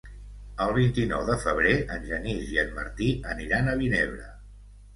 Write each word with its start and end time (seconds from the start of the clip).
El 0.63 0.71
vint-i-nou 0.77 1.25
de 1.27 1.35
febrer 1.43 1.75
en 1.97 2.09
Genís 2.13 2.49
i 2.55 2.59
en 2.63 2.73
Martí 2.81 3.13
aniran 3.35 3.69
a 3.69 3.79
Vinebre. 3.85 4.31